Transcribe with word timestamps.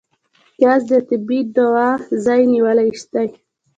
پیاز 0.57 0.81
د 0.91 0.93
طبعي 1.09 1.41
دوا 1.55 1.89
ځای 2.25 2.41
نیولی 2.53 2.89
دی 3.11 3.27